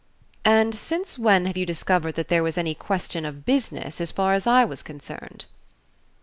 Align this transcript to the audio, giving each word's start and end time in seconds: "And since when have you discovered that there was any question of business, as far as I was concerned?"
"And 0.45 0.73
since 0.73 1.19
when 1.19 1.45
have 1.45 1.55
you 1.57 1.63
discovered 1.63 2.13
that 2.13 2.27
there 2.27 2.41
was 2.41 2.57
any 2.57 2.73
question 2.73 3.23
of 3.23 3.45
business, 3.45 4.01
as 4.01 4.11
far 4.11 4.33
as 4.33 4.47
I 4.47 4.65
was 4.65 4.81
concerned?" 4.81 5.45